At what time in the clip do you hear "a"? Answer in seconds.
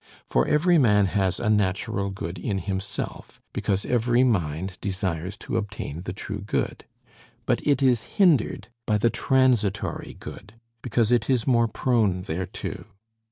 1.39-1.47